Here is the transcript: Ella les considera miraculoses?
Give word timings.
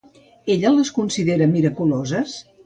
Ella 0.53 0.71
les 0.77 0.91
considera 0.95 1.49
miraculoses? 1.53 2.35